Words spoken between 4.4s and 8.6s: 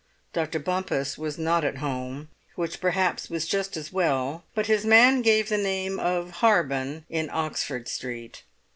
but his man gave the name of Harben, in Oxford Street.